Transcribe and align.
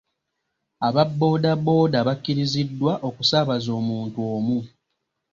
Aba 0.87 1.03
boodabooda 1.19 1.99
bakkiriziddwa 2.07 2.93
okusaabaza 3.07 3.69
omuntu 3.79 4.19
omu. 4.33 4.59